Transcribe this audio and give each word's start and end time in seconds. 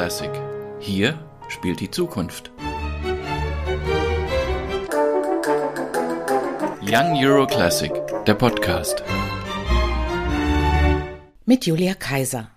Classic. 0.00 0.30
Hier 0.78 1.18
spielt 1.48 1.78
die 1.78 1.90
Zukunft. 1.90 2.50
Young 6.80 7.22
Euro 7.22 7.46
Classic, 7.46 7.92
der 8.26 8.32
Podcast. 8.32 9.04
Mit 11.44 11.66
Julia 11.66 11.92
Kaiser. 11.92 12.48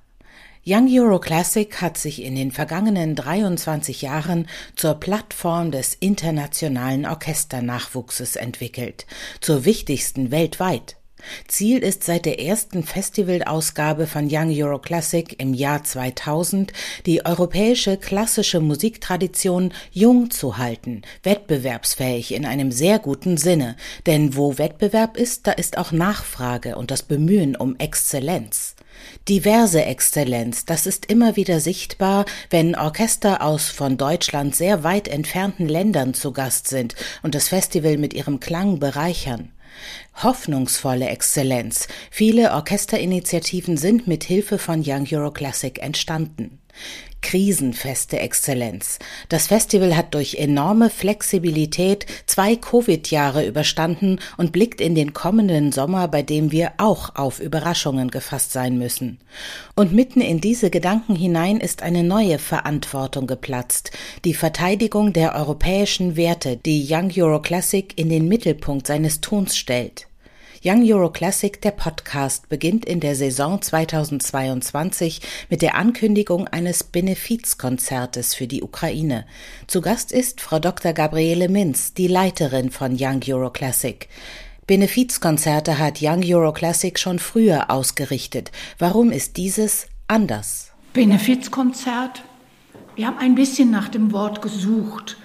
Young 0.66 0.88
Euro 0.90 1.20
Classic 1.20 1.82
hat 1.82 1.98
sich 1.98 2.24
in 2.24 2.36
den 2.36 2.54
vergangenen 2.54 3.14
23 3.14 4.02
Jahren 4.02 4.48
zur 4.78 4.94
Plattform 4.94 5.72
des 5.72 5.96
internationalen 5.96 7.06
Orchesternachwuchses 7.06 8.38
entwickelt, 8.38 9.06
zur 9.42 9.66
wichtigsten 9.66 10.32
weltweit. 10.32 10.96
Ziel 11.48 11.80
ist 11.80 12.04
seit 12.04 12.26
der 12.26 12.40
ersten 12.40 12.84
Festivalausgabe 12.84 14.08
von 14.08 14.28
Young 14.30 14.52
Euro 14.52 14.80
Classic 14.80 15.36
im 15.40 15.54
Jahr 15.54 15.84
2000, 15.84 16.74
die 17.06 17.26
europäische 17.26 17.98
klassische 17.98 18.60
Musiktradition 18.60 19.74
jung 19.92 20.32
zu 20.32 20.58
halten, 20.58 21.02
wettbewerbsfähig 21.24 22.34
in 22.34 22.46
einem 22.46 22.72
sehr 22.72 23.00
guten 23.00 23.38
Sinne, 23.38 23.76
denn 24.06 24.36
wo 24.36 24.58
Wettbewerb 24.58 25.18
ist, 25.18 25.48
da 25.48 25.52
ist 25.52 25.78
auch 25.78 25.92
Nachfrage 25.92 26.76
und 26.76 26.92
das 26.92 27.04
Bemühen 27.04 27.56
um 27.56 27.76
Exzellenz. 27.78 28.76
Diverse 29.28 29.84
Exzellenz, 29.84 30.66
das 30.66 30.86
ist 30.86 31.08
immer 31.08 31.36
wieder 31.36 31.60
sichtbar, 31.60 32.26
wenn 32.50 32.76
Orchester 32.76 33.42
aus 33.42 33.70
von 33.70 33.98
Deutschland 33.98 34.56
sehr 34.56 34.84
weit 34.84 35.08
entfernten 35.08 35.68
Ländern 35.68 36.14
zu 36.14 36.32
Gast 36.32 36.68
sind 36.68 36.96
und 37.22 37.36
das 37.36 37.50
Festival 37.50 37.98
mit 37.98 38.14
ihrem 38.14 38.40
Klang 38.40 38.80
bereichern. 38.80 39.52
Hoffnungsvolle 40.22 41.08
Exzellenz. 41.08 41.88
Viele 42.12 42.52
Orchesterinitiativen 42.52 43.78
sind 43.78 44.08
mit 44.08 44.24
Hilfe 44.24 44.58
von 44.58 44.84
Young 44.86 45.08
Euro 45.12 45.32
Classic 45.32 45.78
entstanden 45.82 46.60
krisenfeste 47.24 48.20
Exzellenz. 48.20 49.00
Das 49.30 49.48
Festival 49.48 49.98
hat 49.98 50.14
durch 50.14 50.36
enorme 50.36 50.92
Flexibilität 50.92 52.06
zwei 52.28 52.56
Covid-Jahre 52.56 53.48
überstanden 53.48 54.20
und 54.38 54.52
blickt 54.52 54.80
in 54.80 54.94
den 54.94 55.14
kommenden 55.14 55.72
Sommer, 55.72 56.08
bei 56.08 56.22
dem 56.22 56.52
wir 56.52 56.74
auch 56.78 57.16
auf 57.16 57.40
Überraschungen 57.40 58.12
gefasst 58.12 58.52
sein 58.52 58.78
müssen. 58.78 59.18
Und 59.76 59.94
mitten 59.94 60.22
in 60.22 60.40
diese 60.40 60.70
Gedanken 60.70 61.16
hinein 61.16 61.58
ist 61.58 61.82
eine 61.82 62.04
neue 62.04 62.38
Verantwortung 62.38 63.26
geplatzt, 63.26 63.90
die 64.24 64.36
Verteidigung 64.36 65.14
der 65.14 65.34
europäischen 65.34 66.16
Werte, 66.16 66.58
die 66.58 66.86
Young 66.88 67.12
Euro 67.18 67.42
Classic 67.42 67.92
in 67.98 68.10
den 68.10 68.28
Mittelpunkt 68.28 68.86
seines 68.86 69.22
Tuns 69.22 69.58
stellt. 69.58 70.08
Young 70.66 70.90
Euro 70.90 71.10
Classic, 71.10 71.62
der 71.62 71.72
Podcast, 71.72 72.48
beginnt 72.48 72.86
in 72.86 73.02
der 73.02 73.18
Saison 73.18 73.62
2022 73.62 75.20
mit 75.50 75.62
der 75.62 75.76
Ankündigung 75.76 76.48
eines 76.48 76.86
Benefizkonzertes 76.86 78.34
für 78.34 78.48
die 78.48 78.64
Ukraine. 78.64 79.26
Zu 79.68 79.82
Gast 79.82 80.14
ist 80.14 80.40
Frau 80.40 80.60
Dr. 80.60 80.94
Gabriele 80.94 81.50
Minz, 81.50 81.96
die 81.96 82.08
Leiterin 82.08 82.72
von 82.72 82.96
Young 82.98 83.20
Euro 83.28 83.50
Classic. 83.50 84.08
Benefizkonzerte 84.66 85.80
hat 85.80 86.00
Young 86.02 86.24
Euro 86.24 86.54
Classic 86.54 86.98
schon 86.98 87.20
früher 87.20 87.70
ausgerichtet. 87.70 88.54
Warum 88.80 89.12
ist 89.12 89.36
dieses 89.36 89.88
anders? 90.08 90.72
Benefizkonzert. 90.94 92.24
Wir 92.96 93.08
haben 93.08 93.18
ein 93.18 93.36
bisschen 93.36 93.70
nach 93.70 93.90
dem 93.90 94.14
Wort 94.14 94.42
gesucht, 94.42 95.18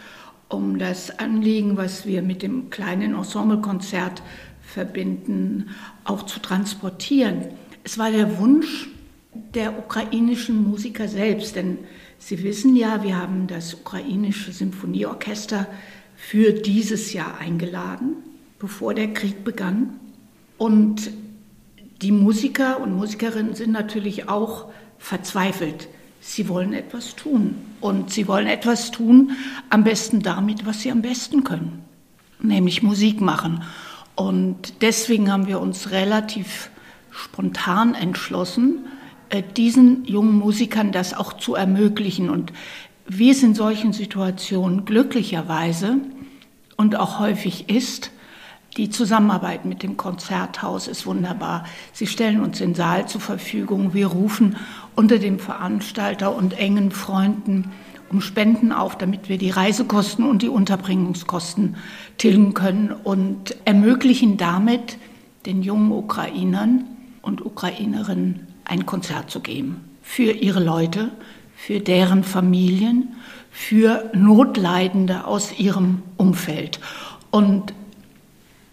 um 0.49 0.81
das 0.81 1.17
Anliegen, 1.21 1.77
was 1.77 2.07
wir 2.07 2.23
mit 2.23 2.43
dem 2.43 2.71
kleinen 2.71 3.15
Ensemblekonzert 3.15 4.21
verbinden, 4.69 5.71
auch 6.05 6.25
zu 6.25 6.41
transportieren. 6.41 7.47
Es 7.85 7.99
war 7.99 8.11
der 8.11 8.39
Wunsch 8.39 8.89
der 9.55 9.79
ukrainischen 9.79 10.69
Musiker 10.69 11.09
selbst, 11.09 11.57
denn 11.57 11.79
Sie 12.19 12.43
wissen 12.43 12.75
ja, 12.77 13.03
wir 13.03 13.17
haben 13.17 13.47
das 13.47 13.75
ukrainische 13.75 14.53
Symphonieorchester 14.53 15.67
für 16.17 16.53
dieses 16.53 17.13
Jahr 17.13 17.39
eingeladen, 17.39 18.17
bevor 18.59 18.93
der 18.93 19.15
Krieg 19.15 19.45
begann. 19.45 20.01
Und 20.59 21.13
die 22.03 22.11
Musiker 22.11 22.81
und 22.81 22.93
Musikerinnen 22.93 23.55
sind 23.55 23.71
natürlich 23.71 24.29
auch 24.29 24.67
verzweifelt. 24.99 25.89
Sie 26.21 26.49
wollen 26.49 26.73
etwas 26.73 27.15
tun. 27.15 27.55
Und 27.81 28.11
sie 28.13 28.27
wollen 28.27 28.49
etwas 28.49 28.91
tun, 28.91 29.31
am 29.71 29.85
besten 29.85 30.21
damit, 30.21 30.67
was 30.67 30.83
sie 30.83 30.91
am 30.91 31.03
besten 31.03 31.45
können, 31.45 31.85
nämlich 32.41 32.83
Musik 32.83 33.21
machen. 33.21 33.63
Und 34.19 34.83
deswegen 34.83 35.31
haben 35.31 35.47
wir 35.47 35.61
uns 35.61 35.93
relativ 35.93 36.71
spontan 37.13 37.95
entschlossen, 37.95 38.85
äh, 39.29 39.45
diesen 39.57 40.05
jungen 40.07 40.37
Musikern 40.37 40.91
das 40.91 41.15
auch 41.15 41.35
zu 41.35 41.55
ermöglichen. 41.55 42.29
Und 42.29 42.53
wie 43.07 43.31
es 43.31 43.45
in 43.45 43.55
solchen 43.55 43.93
Situationen 43.93 44.85
glücklicherweise 44.85 45.99
und 46.77 46.97
auch 46.97 47.21
häufig 47.21 47.69
ist, 47.69 48.11
die 48.77 48.91
Zusammenarbeit 48.91 49.65
mit 49.65 49.85
dem 49.85 49.97
Konzerthaus 49.97 50.89
ist 50.89 51.07
wunderbar. 51.07 51.65
Sie 51.93 52.09
stellen 52.09 52.41
uns 52.41 52.59
den 52.59 52.75
Saal 52.75 53.07
zur 53.07 53.21
Verfügung. 53.21 53.95
Wir 53.95 54.09
rufen 54.09 54.57
unter 54.97 55.21
dem 55.21 55.39
Veranstalter 55.39 56.35
und 56.35 56.59
engen 56.59 56.91
Freunden 56.91 57.71
um 58.11 58.21
Spenden 58.21 58.73
auf, 58.73 58.97
damit 58.97 59.29
wir 59.29 59.39
die 59.39 59.51
Reisekosten 59.51 60.25
und 60.25 60.43
die 60.43 60.49
Unterbringungskosten 60.49 61.77
tilgen 62.17 62.55
können 62.55 62.93
und 62.93 63.57
ermöglichen 63.65 64.37
damit 64.37 64.99
den 65.47 65.63
jungen 65.63 65.93
Ukrainern 65.93 66.85
und 67.23 67.45
Ukrainerinnen 67.45 68.47
ein 68.65 68.87
Konzert 68.87 69.31
zu 69.31 69.41
geben. 69.41 69.85
Für 70.03 70.33
ihre 70.33 70.63
Leute, 70.63 71.11
für 71.57 71.81
deren 71.81 72.25
Familien, 72.25 73.17
für 73.51 74.11
Notleidende 74.15 75.25
aus 75.27 75.59
ihrem 75.59 76.03
Umfeld. 76.17 76.81
Und 77.31 77.75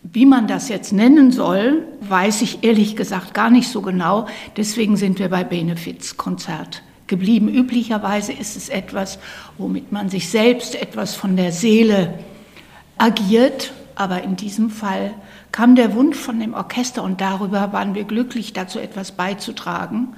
wie 0.03 0.25
man 0.25 0.47
das 0.47 0.69
jetzt 0.69 0.93
nennen 0.93 1.31
soll, 1.31 1.83
weiß 2.01 2.41
ich 2.43 2.63
ehrlich 2.63 2.95
gesagt 2.95 3.33
gar 3.33 3.49
nicht 3.49 3.67
so 3.69 3.81
genau. 3.81 4.27
Deswegen 4.55 4.97
sind 4.97 5.19
wir 5.19 5.29
bei 5.29 5.43
Benefizkonzert 5.43 6.83
geblieben. 7.07 7.47
Üblicherweise 7.49 8.33
ist 8.33 8.55
es 8.55 8.69
etwas, 8.69 9.19
womit 9.57 9.91
man 9.91 10.09
sich 10.09 10.29
selbst 10.29 10.75
etwas 10.75 11.15
von 11.15 11.35
der 11.35 11.51
Seele 11.51 12.19
agiert. 12.97 13.73
Aber 13.95 14.23
in 14.23 14.35
diesem 14.35 14.69
Fall 14.69 15.13
kam 15.51 15.75
der 15.75 15.93
Wunsch 15.95 16.17
von 16.17 16.39
dem 16.39 16.53
Orchester 16.53 17.01
und 17.03 17.21
darüber 17.21 17.71
waren 17.71 17.95
wir 17.95 18.03
glücklich, 18.03 18.53
dazu 18.53 18.79
etwas 18.79 19.13
beizutragen, 19.13 20.15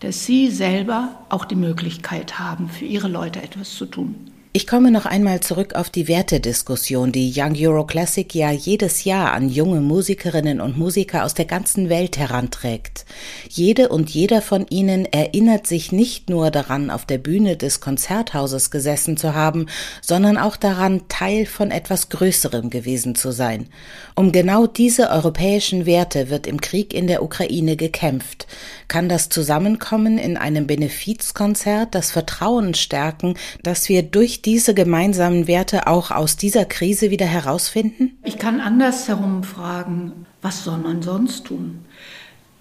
dass 0.00 0.24
sie 0.24 0.48
selber 0.48 1.08
auch 1.28 1.44
die 1.44 1.56
Möglichkeit 1.56 2.38
haben, 2.38 2.68
für 2.68 2.84
ihre 2.84 3.08
Leute 3.08 3.42
etwas 3.42 3.74
zu 3.74 3.86
tun. 3.86 4.14
Ich 4.56 4.66
komme 4.66 4.90
noch 4.90 5.04
einmal 5.04 5.40
zurück 5.40 5.74
auf 5.74 5.90
die 5.90 6.08
Wertediskussion, 6.08 7.12
die 7.12 7.30
Young 7.36 7.54
Euro 7.58 7.84
Classic 7.84 8.34
ja 8.34 8.50
jedes 8.50 9.04
Jahr 9.04 9.34
an 9.34 9.50
junge 9.50 9.82
Musikerinnen 9.82 10.62
und 10.62 10.78
Musiker 10.78 11.26
aus 11.26 11.34
der 11.34 11.44
ganzen 11.44 11.90
Welt 11.90 12.16
heranträgt. 12.16 13.04
Jede 13.50 13.90
und 13.90 14.08
jeder 14.08 14.40
von 14.40 14.66
ihnen 14.70 15.04
erinnert 15.04 15.66
sich 15.66 15.92
nicht 15.92 16.30
nur 16.30 16.50
daran, 16.50 16.88
auf 16.88 17.04
der 17.04 17.18
Bühne 17.18 17.58
des 17.58 17.80
Konzerthauses 17.80 18.70
gesessen 18.70 19.18
zu 19.18 19.34
haben, 19.34 19.66
sondern 20.00 20.38
auch 20.38 20.56
daran, 20.56 21.02
Teil 21.08 21.44
von 21.44 21.70
etwas 21.70 22.08
Größerem 22.08 22.70
gewesen 22.70 23.14
zu 23.14 23.32
sein. 23.32 23.68
Um 24.14 24.32
genau 24.32 24.66
diese 24.66 25.10
europäischen 25.10 25.84
Werte 25.84 26.30
wird 26.30 26.46
im 26.46 26.62
Krieg 26.62 26.94
in 26.94 27.08
der 27.08 27.22
Ukraine 27.22 27.76
gekämpft. 27.76 28.46
Kann 28.88 29.10
das 29.10 29.28
Zusammenkommen 29.28 30.16
in 30.16 30.38
einem 30.38 30.66
Benefizkonzert 30.66 31.94
das 31.94 32.10
Vertrauen 32.10 32.72
stärken, 32.72 33.34
dass 33.62 33.90
wir 33.90 34.02
durch 34.02 34.40
diese 34.46 34.72
gemeinsamen 34.74 35.48
Werte 35.48 35.88
auch 35.88 36.10
aus 36.10 36.36
dieser 36.36 36.64
Krise 36.64 37.10
wieder 37.10 37.26
herausfinden? 37.26 38.16
Ich 38.24 38.38
kann 38.38 38.60
andersherum 38.60 39.42
fragen, 39.42 40.26
was 40.40 40.64
soll 40.64 40.78
man 40.78 41.02
sonst 41.02 41.46
tun? 41.46 41.80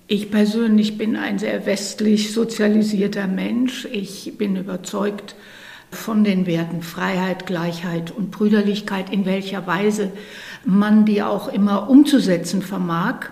Ich 0.07 0.29
persönlich 0.29 0.97
bin 0.97 1.15
ein 1.15 1.39
sehr 1.39 1.65
westlich 1.65 2.33
sozialisierter 2.33 3.27
Mensch. 3.27 3.87
Ich 3.91 4.37
bin 4.37 4.55
überzeugt 4.55 5.35
von 5.91 6.23
den 6.23 6.45
Werten 6.45 6.81
Freiheit, 6.81 7.45
Gleichheit 7.45 8.11
und 8.11 8.31
Brüderlichkeit, 8.31 9.11
in 9.11 9.25
welcher 9.25 9.65
Weise 9.65 10.11
man 10.63 11.05
die 11.05 11.23
auch 11.23 11.47
immer 11.47 11.89
umzusetzen 11.89 12.61
vermag. 12.61 13.27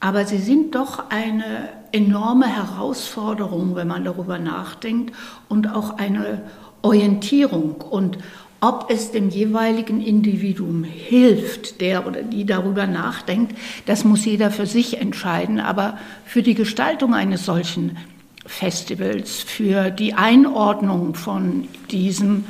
Aber 0.00 0.26
sie 0.26 0.38
sind 0.38 0.74
doch 0.74 1.10
eine 1.10 1.70
enorme 1.92 2.46
Herausforderung, 2.46 3.74
wenn 3.74 3.88
man 3.88 4.04
darüber 4.04 4.38
nachdenkt, 4.38 5.14
und 5.48 5.68
auch 5.74 5.96
eine 5.96 6.42
Orientierung 6.84 7.80
und 7.80 8.18
ob 8.60 8.90
es 8.90 9.12
dem 9.12 9.28
jeweiligen 9.28 10.00
Individuum 10.00 10.84
hilft, 10.84 11.82
der 11.82 12.06
oder 12.06 12.22
die 12.22 12.46
darüber 12.46 12.86
nachdenkt, 12.86 13.54
das 13.84 14.04
muss 14.04 14.24
jeder 14.24 14.50
für 14.50 14.64
sich 14.64 14.98
entscheiden. 15.00 15.60
Aber 15.60 15.98
für 16.24 16.42
die 16.42 16.54
Gestaltung 16.54 17.12
eines 17.12 17.44
solchen 17.44 17.98
Festivals, 18.46 19.40
für 19.42 19.90
die 19.90 20.14
Einordnung 20.14 21.14
von 21.14 21.68
diesem 21.90 22.44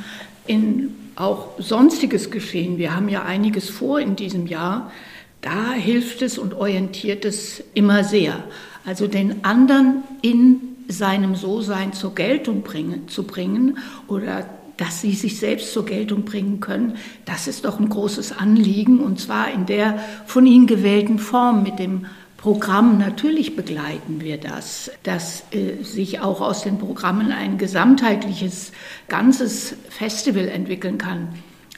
in 0.47 0.95
auch 1.17 1.49
sonstiges 1.59 2.31
Geschehen, 2.31 2.79
wir 2.79 2.95
haben 2.95 3.09
ja 3.09 3.25
einiges 3.25 3.69
vor 3.69 3.99
in 3.99 4.15
diesem 4.15 4.47
Jahr, 4.47 4.93
da 5.41 5.73
hilft 5.73 6.23
es 6.23 6.39
und 6.39 6.55
orientiert 6.55 7.25
es 7.25 7.63
immer 7.75 8.05
sehr. 8.05 8.43
Also 8.85 9.07
den 9.09 9.45
anderen 9.45 10.05
in 10.23 10.74
seinem 10.89 11.35
So-Sein 11.35 11.93
zur 11.93 12.15
Geltung 12.15 12.63
bringen, 12.63 13.09
zu 13.09 13.25
bringen 13.25 13.79
oder 14.07 14.47
dass 14.77 15.01
sie 15.01 15.13
sich 15.13 15.39
selbst 15.39 15.73
zur 15.73 15.87
Geltung 15.87 16.25
bringen 16.25 16.61
können, 16.61 16.97
das 17.25 17.47
ist 17.47 17.65
doch 17.65 17.79
ein 17.79 17.89
großes 17.89 18.37
Anliegen 18.37 19.01
und 19.01 19.21
zwar 19.21 19.51
in 19.53 19.67
der 19.67 19.99
von 20.27 20.47
ihnen 20.47 20.67
gewählten 20.67 21.19
Form 21.19 21.63
mit 21.63 21.79
dem 21.79 22.07
Programm. 22.37 22.99
Natürlich 22.99 23.57
begleiten 23.57 24.21
wir 24.21 24.37
das, 24.37 24.91
dass 25.05 25.45
äh, 25.53 25.83
sich 25.83 26.21
auch 26.21 26.41
aus 26.41 26.63
den 26.63 26.79
Programmen 26.79 27.33
ein 27.33 27.57
gesamtheitliches, 27.57 28.73
ganzes 29.09 29.77
Festival 29.89 30.49
entwickeln 30.49 30.99
kann. 30.99 31.29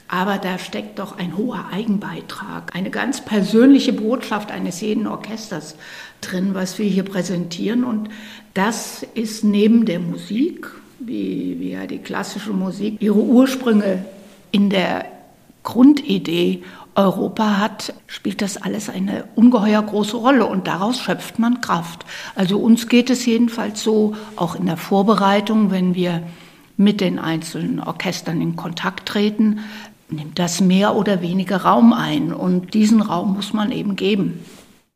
Aber 0.07 0.37
da 0.37 0.57
steckt 0.57 0.99
doch 0.99 1.17
ein 1.17 1.35
hoher 1.35 1.65
Eigenbeitrag, 1.71 2.73
eine 2.75 2.89
ganz 2.89 3.21
persönliche 3.21 3.91
Botschaft 3.91 4.51
eines 4.51 4.79
jeden 4.79 5.05
Orchesters 5.05 5.75
drin, 6.21 6.53
was 6.53 6.79
wir 6.79 6.85
hier 6.85 7.03
präsentieren. 7.03 7.83
Und 7.83 8.09
das 8.53 9.05
ist 9.13 9.43
neben 9.43 9.85
der 9.85 9.99
Musik, 9.99 10.67
wie, 10.99 11.57
wie 11.59 11.71
ja 11.71 11.85
die 11.87 11.99
klassische 11.99 12.53
Musik 12.53 13.01
ihre 13.01 13.19
Ursprünge 13.19 14.05
in 14.51 14.69
der 14.69 15.05
Grundidee 15.63 16.63
Europa 16.95 17.57
hat, 17.57 17.93
spielt 18.07 18.41
das 18.41 18.57
alles 18.57 18.89
eine 18.89 19.25
ungeheuer 19.35 19.83
große 19.83 20.17
Rolle 20.17 20.47
und 20.47 20.65
daraus 20.65 20.99
schöpft 20.99 21.37
man 21.37 21.61
Kraft. 21.61 22.05
Also 22.33 22.57
uns 22.57 22.87
geht 22.87 23.09
es 23.09 23.25
jedenfalls 23.25 23.83
so, 23.83 24.15
auch 24.35 24.55
in 24.55 24.65
der 24.65 24.77
Vorbereitung, 24.77 25.69
wenn 25.69 25.93
wir 25.93 26.23
mit 26.77 27.01
den 27.01 27.19
einzelnen 27.19 27.79
Orchestern 27.79 28.41
in 28.41 28.55
Kontakt 28.55 29.07
treten, 29.07 29.59
nimmt 30.09 30.39
das 30.39 30.61
mehr 30.61 30.95
oder 30.95 31.21
weniger 31.21 31.57
Raum 31.57 31.93
ein 31.93 32.33
und 32.33 32.73
diesen 32.73 33.01
Raum 33.01 33.33
muss 33.33 33.53
man 33.53 33.71
eben 33.71 33.95
geben. 33.95 34.43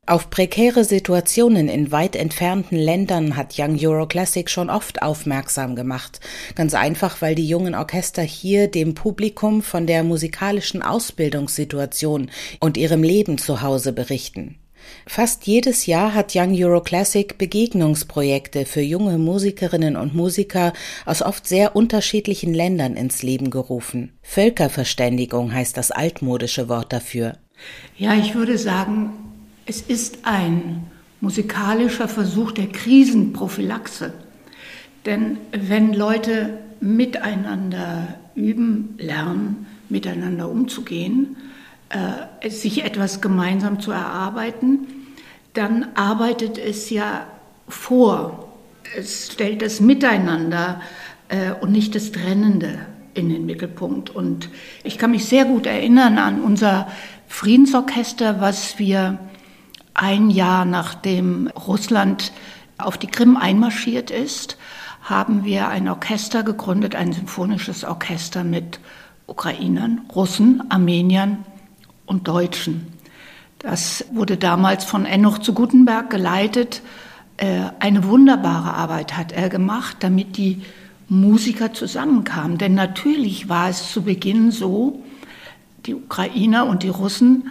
Auf 0.07 0.31
prekäre 0.31 0.83
Situationen 0.83 1.69
in 1.69 1.91
weit 1.91 2.15
entfernten 2.15 2.75
Ländern 2.75 3.37
hat 3.37 3.53
Young 3.57 3.77
Euro 3.79 4.07
Classic 4.07 4.49
schon 4.49 4.69
oft 4.69 5.03
aufmerksam 5.03 5.75
gemacht. 5.75 6.19
Ganz 6.55 6.73
einfach, 6.73 7.21
weil 7.21 7.35
die 7.35 7.47
jungen 7.47 7.75
Orchester 7.75 8.23
hier 8.23 8.67
dem 8.67 8.95
Publikum 8.95 9.61
von 9.61 9.85
der 9.85 10.03
musikalischen 10.03 10.81
Ausbildungssituation 10.81 12.31
und 12.59 12.77
ihrem 12.77 13.03
Leben 13.03 13.37
zu 13.37 13.61
Hause 13.61 13.93
berichten. 13.93 14.57
Fast 15.07 15.47
jedes 15.47 15.85
Jahr 15.85 16.13
hat 16.13 16.33
Young 16.35 16.53
Euro 16.55 16.81
Classic 16.81 17.37
Begegnungsprojekte 17.37 18.65
für 18.65 18.81
junge 18.81 19.17
Musikerinnen 19.17 19.95
und 19.95 20.13
Musiker 20.15 20.73
aus 21.05 21.21
oft 21.21 21.47
sehr 21.47 21.75
unterschiedlichen 21.75 22.53
Ländern 22.53 22.95
ins 22.95 23.23
Leben 23.23 23.49
gerufen. 23.49 24.13
Völkerverständigung 24.21 25.53
heißt 25.53 25.75
das 25.77 25.91
altmodische 25.91 26.69
Wort 26.69 26.93
dafür. 26.93 27.37
Ja, 27.97 28.15
ich 28.15 28.35
würde 28.35 28.57
sagen, 28.57 29.11
es 29.65 29.81
ist 29.81 30.19
ein 30.23 30.87
musikalischer 31.19 32.07
Versuch 32.07 32.51
der 32.51 32.67
Krisenprophylaxe. 32.67 34.13
Denn 35.05 35.37
wenn 35.51 35.93
Leute 35.93 36.59
miteinander 36.79 38.19
üben, 38.35 38.95
lernen, 38.97 39.67
miteinander 39.89 40.49
umzugehen, 40.49 41.37
äh, 41.91 42.49
sich 42.49 42.83
etwas 42.83 43.21
gemeinsam 43.21 43.79
zu 43.79 43.91
erarbeiten, 43.91 44.87
dann 45.53 45.87
arbeitet 45.95 46.57
es 46.57 46.89
ja 46.89 47.25
vor. 47.67 48.53
Es 48.97 49.31
stellt 49.33 49.61
das 49.61 49.79
Miteinander 49.79 50.81
äh, 51.27 51.51
und 51.51 51.71
nicht 51.71 51.95
das 51.95 52.11
Trennende 52.11 52.85
in 53.13 53.29
den 53.29 53.45
Mittelpunkt. 53.45 54.09
Und 54.09 54.49
ich 54.83 54.97
kann 54.97 55.11
mich 55.11 55.25
sehr 55.25 55.45
gut 55.45 55.65
erinnern 55.65 56.17
an 56.17 56.41
unser 56.41 56.87
Friedensorchester, 57.27 58.39
was 58.39 58.79
wir 58.79 59.19
ein 59.93 60.29
Jahr 60.29 60.65
nachdem 60.65 61.47
Russland 61.47 62.31
auf 62.77 62.97
die 62.97 63.07
Krim 63.07 63.37
einmarschiert 63.37 64.11
ist, 64.11 64.57
haben 65.01 65.43
wir 65.43 65.67
ein 65.67 65.89
Orchester 65.89 66.43
gegründet, 66.43 66.95
ein 66.95 67.11
symphonisches 67.11 67.83
Orchester 67.83 68.43
mit 68.43 68.79
Ukrainern, 69.27 70.01
Russen, 70.13 70.63
Armeniern 70.69 71.45
und 72.11 72.27
Deutschen. 72.27 72.85
Das 73.57 74.05
wurde 74.11 74.37
damals 74.37 74.85
von 74.85 75.05
Enoch 75.05 75.39
zu 75.39 75.53
Gutenberg 75.53 76.11
geleitet. 76.11 76.83
Äh, 77.37 77.63
eine 77.79 78.03
wunderbare 78.03 78.75
Arbeit 78.75 79.17
hat 79.17 79.31
er 79.31 79.49
gemacht, 79.49 79.97
damit 80.01 80.37
die 80.37 80.61
Musiker 81.09 81.73
zusammenkamen. 81.73 82.59
Denn 82.59 82.75
natürlich 82.75 83.49
war 83.49 83.69
es 83.69 83.91
zu 83.91 84.03
Beginn 84.03 84.51
so, 84.51 85.01
die 85.87 85.95
Ukrainer 85.95 86.67
und 86.67 86.83
die 86.83 86.89
Russen 86.89 87.49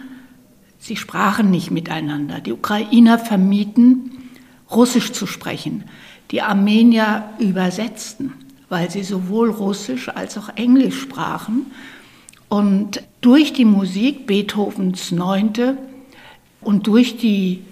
Sie 0.81 0.95
sprachen 0.95 1.51
nicht 1.51 1.69
miteinander. 1.69 2.39
Die 2.39 2.53
Ukrainer 2.53 3.19
vermieten, 3.19 4.31
Russisch 4.71 5.11
zu 5.11 5.27
sprechen. 5.27 5.83
Die 6.31 6.41
Armenier 6.41 7.29
übersetzten, 7.37 8.33
weil 8.67 8.89
sie 8.89 9.03
sowohl 9.03 9.51
Russisch 9.51 10.09
als 10.09 10.39
auch 10.39 10.49
Englisch 10.55 10.99
sprachen. 10.99 11.67
Und 12.49 13.03
durch 13.21 13.53
die 13.53 13.65
Musik 13.65 14.25
Beethovens 14.27 15.11
Neunte 15.11 15.77
und 16.59 16.87
durch 16.87 17.17
die 17.17 17.63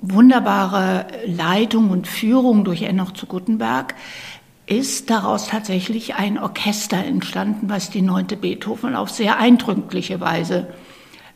wunderbare 0.00 1.06
Leitung 1.26 1.90
und 1.90 2.06
Führung 2.06 2.64
durch 2.64 2.82
Enoch 2.82 3.12
zu 3.12 3.26
Gutenberg 3.26 3.94
ist 4.66 5.10
daraus 5.10 5.48
tatsächlich 5.48 6.14
ein 6.14 6.38
Orchester 6.38 6.98
entstanden, 6.98 7.68
was 7.68 7.90
die 7.90 8.02
neunte 8.02 8.36
Beethoven 8.36 8.94
auf 8.96 9.10
sehr 9.10 9.38
eindrückliche 9.38 10.20
Weise 10.20 10.72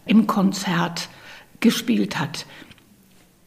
im 0.06 0.26
Konzert 0.26 1.08
gespielt 1.60 2.18
hat. 2.18 2.46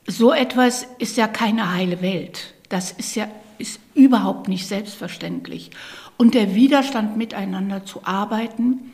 So 0.08 0.34
etwas 0.34 0.88
ist 1.00 1.18
ja 1.18 1.28
keine 1.28 1.74
heile 1.74 2.02
Welt. 2.02 2.54
Das 2.70 2.92
ist 2.92 3.16
ja 3.16 3.28
ist 3.62 3.80
überhaupt 3.94 4.48
nicht 4.48 4.68
selbstverständlich. 4.68 5.70
Und 6.18 6.34
der 6.34 6.56
Widerstand 6.56 7.16
miteinander 7.16 7.86
zu 7.86 8.02
arbeiten, 8.04 8.92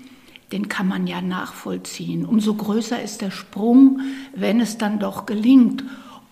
den 0.51 0.69
kann 0.69 0.87
man 0.87 1.07
ja 1.07 1.21
nachvollziehen. 1.21 2.25
Umso 2.25 2.53
größer 2.53 3.01
ist 3.01 3.21
der 3.21 3.31
Sprung, 3.31 4.01
wenn 4.33 4.61
es 4.61 4.77
dann 4.77 4.99
doch 4.99 5.25
gelingt. 5.25 5.83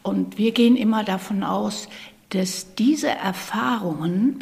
Und 0.04 0.38
wir 0.38 0.52
gehen 0.52 0.76
immer 0.76 1.04
davon 1.04 1.44
aus, 1.44 1.90
dass 2.30 2.76
diese 2.76 3.10
Erfahrungen 3.10 4.40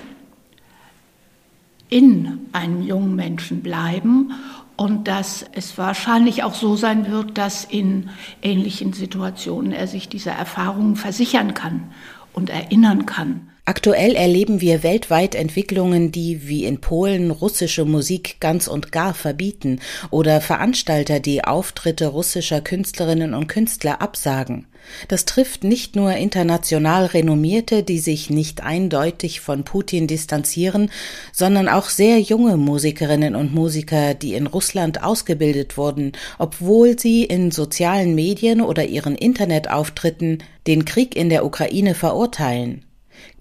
in 1.90 2.48
einem 2.54 2.82
jungen 2.82 3.16
Menschen 3.16 3.62
bleiben 3.62 4.34
und 4.76 5.08
dass 5.08 5.46
es 5.54 5.78
wahrscheinlich 5.78 6.44
auch 6.44 6.56
so 6.56 6.76
sein 6.76 7.10
wird, 7.12 7.38
dass 7.38 7.66
in 7.66 8.10
ähnlichen 8.42 8.94
Situationen 8.94 9.72
er 9.72 9.88
sich 9.88 10.10
dieser 10.10 10.32
Erfahrungen 10.32 10.96
versichern 10.96 11.54
kann 11.54 11.92
und 12.34 12.50
erinnern 12.50 13.06
kann. 13.06 13.50
Aktuell 13.66 14.16
erleben 14.16 14.60
wir 14.60 14.84
weltweit 14.84 15.36
Entwicklungen, 15.36 16.12
die 16.12 16.50
wie 16.50 16.66
in 16.66 16.82
Polen 16.82 17.32
russische 17.32 17.86
Musik 17.86 18.36
ganz 18.42 18.68
und 18.68 18.92
gar 18.92 19.14
verbieten 19.14 19.80
oder 20.10 20.42
Veranstalter, 20.42 21.22
die 21.22 21.46
Auftritte 21.46 22.08
russischer 22.08 22.60
Künstlerinnen 22.60 23.34
und 23.34 23.48
Künstler 23.48 24.02
absagen. 24.02 24.68
Das 25.08 25.24
trifft 25.24 25.64
nicht 25.64 25.96
nur 25.96 26.12
international 26.12 27.06
Renommierte, 27.06 27.84
die 27.84 28.00
sich 28.00 28.30
nicht 28.30 28.62
eindeutig 28.62 29.40
von 29.40 29.64
Putin 29.64 30.08
distanzieren, 30.08 30.92
sondern 31.32 31.70
auch 31.70 31.88
sehr 31.88 32.20
junge 32.20 32.58
Musikerinnen 32.58 33.34
und 33.34 33.54
Musiker, 33.54 34.14
die 34.14 34.34
in 34.34 34.48
Russland 34.48 35.02
ausgebildet 35.04 35.78
wurden, 35.78 36.12
obwohl 36.38 37.00
sie 37.00 37.24
in 37.24 37.50
sozialen 37.50 38.14
Medien 38.14 38.60
oder 38.60 38.84
ihren 38.84 39.16
Internetauftritten 39.16 40.44
den 40.68 40.84
Krieg 40.84 41.16
in 41.16 41.30
der 41.30 41.46
Ukraine 41.46 41.96
verurteilen. 41.96 42.84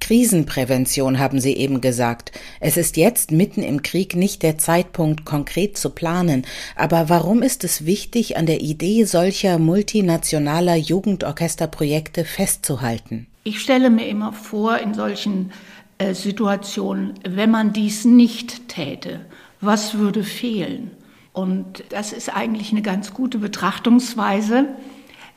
Krisenprävention 0.03 1.21
haben 1.21 1.39
Sie 1.39 1.53
eben 1.53 1.81
gesagt. 1.81 2.33
Es 2.59 2.77
ist 2.77 2.97
jetzt 2.97 3.31
mitten 3.31 3.63
im 3.63 3.83
Krieg 3.83 4.17
nicht 4.17 4.43
der 4.43 4.59
Zeitpunkt, 4.59 5.25
konkret 5.25 5.79
zu 5.79 5.91
planen. 5.91 6.45
Aber 6.75 7.09
warum 7.09 7.41
ist 7.41 7.63
es 7.63 7.87
wichtig, 7.87 8.37
an 8.37 8.47
der 8.47 8.63
Idee 8.63 9.05
solcher 9.05 9.61
multinationaler 9.61 10.75
Jugendorchesterprojekte 10.75 12.25
festzuhalten? 12.25 13.29
Ich 13.45 13.61
stelle 13.61 13.91
mir 13.91 14.09
immer 14.09 14.33
vor, 14.33 14.79
in 14.79 14.93
solchen 14.93 15.53
äh, 15.99 16.15
Situationen, 16.15 17.15
wenn 17.23 17.53
man 17.53 17.73
dies 17.73 18.05
nicht 18.05 18.69
täte, 18.69 19.21
was 19.61 19.95
würde 19.95 20.25
fehlen? 20.25 20.91
Und 21.33 21.85
das 21.91 22.13
ist 22.13 22.29
eigentlich 22.29 22.73
eine 22.73 22.83
ganz 22.83 23.15
gute 23.15 23.39
Betrachtungsweise 23.39 24.67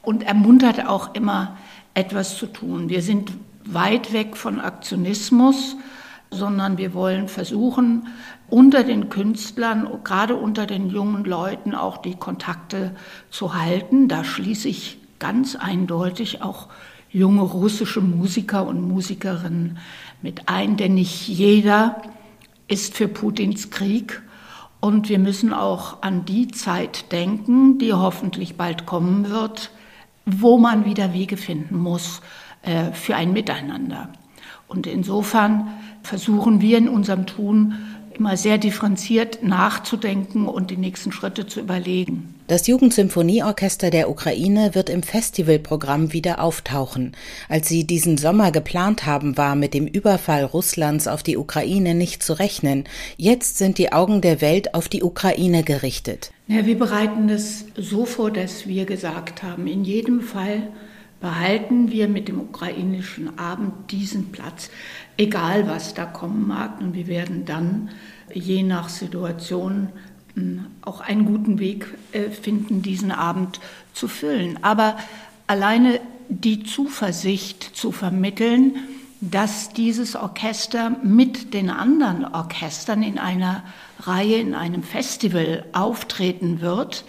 und 0.02 0.24
ermuntert 0.24 0.88
auch 0.88 1.14
immer, 1.14 1.56
etwas 1.94 2.36
zu 2.36 2.48
tun. 2.48 2.90
Wir 2.90 3.04
sind 3.04 3.32
weit 3.66 4.14
weg 4.14 4.38
von 4.38 4.60
Aktionismus, 4.60 5.76
sondern 6.32 6.78
wir 6.78 6.94
wollen 6.94 7.28
versuchen, 7.28 8.08
unter 8.50 8.84
den 8.84 9.10
Künstlern, 9.10 9.88
gerade 10.04 10.36
unter 10.36 10.66
den 10.66 10.90
jungen 10.90 11.24
Leuten, 11.24 11.74
auch 11.74 11.98
die 11.98 12.16
Kontakte 12.16 12.96
zu 13.30 13.56
halten. 13.56 14.08
Da 14.08 14.24
schließe 14.24 14.68
ich 14.68 15.00
ganz 15.20 15.56
eindeutig 15.56 16.42
auch 16.42 16.68
junge 17.10 17.42
russische 17.42 18.02
Musiker 18.02 18.68
und 18.68 18.88
Musikerinnen 18.88 19.78
mit 20.22 20.50
ein, 20.50 20.78
denn 20.78 20.96
nicht 20.96 21.28
jeder 21.28 22.02
ist 22.68 22.96
für 22.96 23.08
Putins 23.08 23.70
Krieg. 23.70 24.22
Und 24.82 25.10
wir 25.10 25.18
müssen 25.18 25.54
auch 25.54 26.04
an 26.04 26.26
die 26.26 26.50
Zeit 26.50 27.12
denken, 27.12 27.80
die 27.80 27.94
hoffentlich 27.94 28.56
bald 28.56 28.86
kommen 28.86 29.30
wird, 29.30 29.72
wo 30.26 30.58
man 30.58 30.86
wieder 30.86 31.14
Wege 31.14 31.38
finden 31.38 31.78
muss, 31.78 32.22
äh, 32.66 32.92
für 32.94 33.16
ein 33.16 33.34
Miteinander. 33.34 34.10
Und 34.68 34.88
insofern 34.88 35.70
versuchen 36.04 36.62
wir 36.62 36.78
in 36.78 36.90
unserem 36.90 37.26
Tun 37.26 37.76
immer 38.18 38.38
sehr 38.38 38.58
differenziert 38.58 39.44
nachzudenken 39.44 40.48
und 40.48 40.72
die 40.72 40.78
nächsten 40.78 41.12
Schritte 41.12 41.48
zu 41.48 41.60
überlegen. 41.60 42.34
Das 42.48 42.68
Jugendsymphonieorchester 42.68 43.90
der 43.90 44.10
Ukraine 44.10 44.76
wird 44.76 44.90
im 44.90 45.02
Festivalprogramm 45.02 46.14
wieder 46.14 46.40
auftauchen. 46.40 47.14
Als 47.50 47.68
sie 47.68 47.86
diesen 47.86 48.18
Sommer 48.18 48.52
geplant 48.52 49.06
haben, 49.06 49.36
war 49.36 49.56
mit 49.56 49.74
dem 49.74 49.88
Überfall 49.88 50.44
Russlands 50.44 51.08
auf 51.08 51.24
die 51.24 51.38
Ukraine 51.38 51.96
nicht 51.96 52.22
zu 52.22 52.34
rechnen. 52.34 52.84
Jetzt 53.18 53.58
sind 53.58 53.80
die 53.80 53.92
Augen 53.92 54.22
der 54.22 54.42
Welt 54.42 54.76
auf 54.76 54.88
die 54.88 55.02
Ukraine 55.04 55.64
gerichtet. 55.64 56.32
Ja, 56.48 56.66
wir 56.68 56.78
bereiten 56.78 57.30
es 57.30 57.66
so 57.76 58.06
vor, 58.06 58.30
dass 58.30 58.68
wir 58.68 58.86
gesagt 58.86 59.42
haben, 59.42 59.66
in 59.66 59.84
jedem 59.84 60.22
Fall 60.22 60.68
behalten 61.26 61.90
wir 61.90 62.08
mit 62.08 62.28
dem 62.28 62.40
ukrainischen 62.40 63.40
Abend 63.40 63.90
diesen 63.90 64.32
Platz, 64.32 64.70
egal 65.18 65.68
was 65.68 65.96
da 65.96 66.06
kommen 66.06 66.48
mag. 66.48 66.80
Und 66.80 66.94
wir 66.94 67.08
werden 67.08 67.46
dann 67.46 67.90
je 68.32 68.62
nach 68.62 68.90
Situation 68.90 69.90
hm, 70.36 70.68
auch 70.82 71.02
einen 71.02 71.26
guten 71.26 71.58
Weg 71.58 71.88
äh, 72.12 72.30
finden, 72.30 72.84
diesen 72.84 73.12
Abend 73.12 73.60
zu 73.92 74.08
füllen. 74.08 74.60
Aber 74.62 74.98
alleine 75.48 76.00
die 76.30 76.62
Zuversicht 76.62 77.76
zu 77.76 77.92
vermitteln, 77.92 78.76
dass 79.20 79.74
dieses 79.74 80.16
Orchester 80.16 80.92
mit 81.02 81.56
den 81.56 81.72
anderen 81.72 82.24
Orchestern 82.24 83.02
in 83.02 83.18
einer 83.18 83.64
Reihe, 84.00 84.36
in 84.36 84.54
einem 84.54 84.84
Festival 84.84 85.66
auftreten 85.74 86.62
wird. 86.62 87.04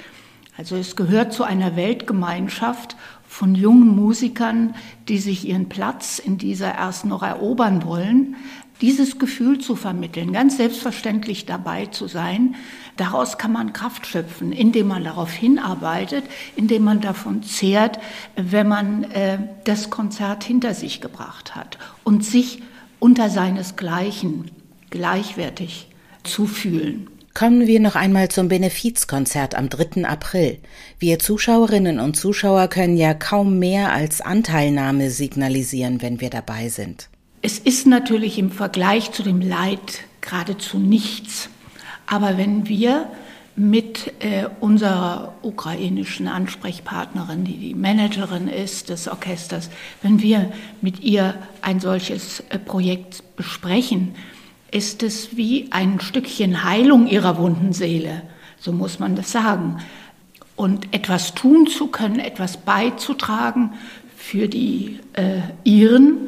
Also 0.59 0.77
es 0.77 0.97
gehört 0.97 1.33
zu 1.33 1.45
einer 1.45 1.77
Weltgemeinschaft 1.77 2.97
von 3.29 3.55
jungen 3.55 3.89
Musikern, 3.89 4.75
die 5.09 5.19
sich 5.19 5.47
ihren 5.47 5.69
Platz 5.69 6.19
in 6.19 6.39
dieser 6.39 6.75
erst 6.75 7.05
noch 7.05 7.23
erobern 7.23 7.85
wollen, 7.85 8.37
dieses 8.81 9.19
Gefühl 9.19 9.59
zu 9.59 9.75
vermitteln, 9.75 10.33
ganz 10.33 10.59
selbstverständlich 10.59 11.47
dabei 11.47 11.87
zu 11.87 12.09
sein, 12.09 12.55
daraus 12.97 13.39
kann 13.39 13.53
man 13.53 13.73
Kraft 13.73 14.07
schöpfen, 14.07 14.53
indem 14.53 14.89
man 14.89 15.05
darauf 15.05 15.33
hinarbeitet, 15.33 16.25
indem 16.57 16.85
man 16.85 17.01
davon 17.01 17.43
zehrt, 17.43 17.99
wenn 18.37 18.69
man 18.69 19.05
äh, 19.05 19.39
das 19.65 19.91
Konzert 19.91 20.45
hinter 20.45 20.75
sich 20.75 21.01
gebracht 21.01 21.55
hat 21.55 21.79
und 22.05 22.25
sich 22.25 22.63
unter 22.99 23.31
seinesgleichen 23.31 24.51
gleichwertig 24.91 25.89
zu 26.23 26.47
fühlen. 26.47 27.09
Kommen 27.37 27.67
wir 27.67 27.81
noch 27.81 27.97
einmal 27.97 28.31
zum 28.31 28.49
Benefizkonzert 28.49 29.57
am 29.57 29.69
3. 29.69 30.07
April. 30.07 30.57
Wir 30.99 31.19
Zuschauerinnen 31.19 32.01
und 32.01 32.17
Zuschauer 32.17 32.69
können 32.69 32.97
ja 32.97 33.13
kaum 33.13 33.59
mehr 33.59 33.93
als 33.93 34.23
Anteilnahme 34.23 35.11
signalisieren, 35.11 36.01
wenn 36.01 36.23
wir 36.23 36.31
dabei 36.31 36.71
sind. 36.71 37.11
Es 37.43 37.59
ist 37.59 37.87
natürlich 37.87 38.39
im 38.39 38.51
Vergleich 38.51 39.13
zu 39.13 39.23
dem 39.23 39.43
Leid 39.43 40.01
geradezu 40.23 40.79
nichts. 40.79 41.51
Aber 42.07 42.39
wenn 42.39 42.71
wir 42.71 43.07
mit 43.55 44.15
äh, 44.21 44.47
unserer 44.61 45.35
ukrainischen 45.43 46.29
Ansprechpartnerin, 46.29 47.45
die 47.45 47.59
die 47.59 47.75
Managerin 47.75 48.49
ist 48.49 48.89
des 48.89 49.09
Orchesters, 49.09 49.69
wenn 50.01 50.23
wir 50.23 50.53
mit 50.81 51.01
ihr 51.01 51.35
ein 51.61 51.81
solches 51.81 52.41
äh, 52.49 52.59
Projekt 52.59 53.37
besprechen, 53.37 54.15
ist 54.77 55.03
es 55.03 55.39
wie 55.39 55.69
ein 55.71 56.01
Stückchen 56.01 56.63
Heilung 56.63 57.07
ihrer 57.07 57.39
wunden 57.39 57.73
Seele, 57.73 58.23
so 58.59 58.73
muss 58.73 58.99
man 58.99 59.17
das 59.17 59.33
sagen. 59.33 59.79
Und 60.55 60.95
etwas 60.95 61.35
tun 61.35 61.67
zu 61.67 61.87
können, 61.87 62.19
etwas 62.19 62.59
beizutragen 62.59 63.73
für 64.17 64.49
die 64.49 65.01
äh, 65.15 65.41
Iren, 65.65 66.19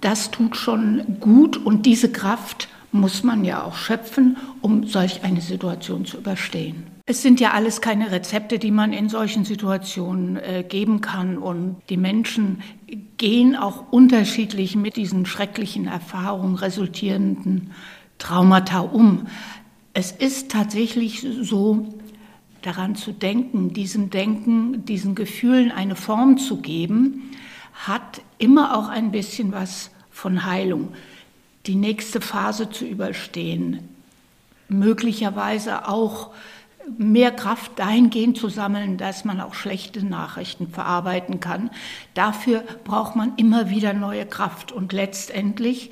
das 0.00 0.32
tut 0.32 0.56
schon 0.56 1.18
gut 1.20 1.56
und 1.56 1.86
diese 1.86 2.10
Kraft 2.10 2.68
muss 2.90 3.22
man 3.22 3.44
ja 3.44 3.62
auch 3.62 3.76
schöpfen, 3.76 4.36
um 4.60 4.84
solch 4.88 5.22
eine 5.22 5.40
Situation 5.40 6.04
zu 6.04 6.16
überstehen. 6.16 6.97
Es 7.10 7.22
sind 7.22 7.40
ja 7.40 7.52
alles 7.52 7.80
keine 7.80 8.10
Rezepte, 8.10 8.58
die 8.58 8.70
man 8.70 8.92
in 8.92 9.08
solchen 9.08 9.46
Situationen 9.46 10.36
äh, 10.36 10.62
geben 10.62 11.00
kann. 11.00 11.38
Und 11.38 11.80
die 11.88 11.96
Menschen 11.96 12.62
gehen 13.16 13.56
auch 13.56 13.90
unterschiedlich 13.90 14.76
mit 14.76 14.96
diesen 14.96 15.24
schrecklichen 15.24 15.86
Erfahrungen 15.86 16.56
resultierenden 16.56 17.70
Traumata 18.18 18.80
um. 18.80 19.26
Es 19.94 20.12
ist 20.12 20.50
tatsächlich 20.50 21.26
so, 21.40 21.88
daran 22.60 22.94
zu 22.94 23.12
denken, 23.12 23.72
diesem 23.72 24.10
Denken, 24.10 24.84
diesen 24.84 25.14
Gefühlen 25.14 25.72
eine 25.72 25.96
Form 25.96 26.36
zu 26.36 26.58
geben, 26.58 27.30
hat 27.72 28.20
immer 28.36 28.76
auch 28.76 28.88
ein 28.88 29.12
bisschen 29.12 29.50
was 29.52 29.90
von 30.10 30.44
Heilung. 30.44 30.92
Die 31.64 31.74
nächste 31.74 32.20
Phase 32.20 32.68
zu 32.68 32.84
überstehen, 32.84 33.88
möglicherweise 34.68 35.88
auch 35.88 36.32
mehr 36.96 37.30
Kraft 37.30 37.78
dahingehend 37.78 38.38
zu 38.38 38.48
sammeln, 38.48 38.96
dass 38.96 39.24
man 39.24 39.40
auch 39.40 39.54
schlechte 39.54 40.04
Nachrichten 40.04 40.68
verarbeiten 40.68 41.40
kann. 41.40 41.70
Dafür 42.14 42.62
braucht 42.84 43.16
man 43.16 43.32
immer 43.36 43.70
wieder 43.70 43.92
neue 43.92 44.26
Kraft. 44.26 44.72
Und 44.72 44.92
letztendlich 44.92 45.90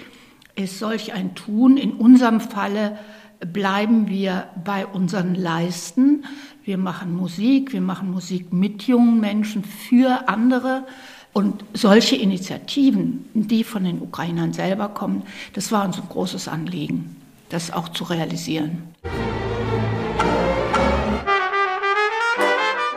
ist 0.54 0.78
solch 0.78 1.12
ein 1.12 1.34
Tun, 1.34 1.76
in 1.76 1.92
unserem 1.92 2.40
Falle 2.40 2.98
bleiben 3.40 4.08
wir 4.08 4.48
bei 4.64 4.86
unseren 4.86 5.34
Leisten. 5.34 6.24
Wir 6.64 6.78
machen 6.78 7.14
Musik, 7.14 7.72
wir 7.72 7.80
machen 7.80 8.10
Musik 8.10 8.52
mit 8.52 8.84
jungen 8.84 9.20
Menschen, 9.20 9.62
für 9.62 10.28
andere. 10.28 10.86
Und 11.32 11.64
solche 11.74 12.16
Initiativen, 12.16 13.26
die 13.34 13.62
von 13.62 13.84
den 13.84 14.00
Ukrainern 14.00 14.54
selber 14.54 14.88
kommen, 14.88 15.22
das 15.52 15.70
war 15.70 15.84
uns 15.84 15.98
ein 15.98 16.08
großes 16.08 16.48
Anliegen, 16.48 17.16
das 17.50 17.70
auch 17.70 17.90
zu 17.90 18.04
realisieren. 18.04 18.84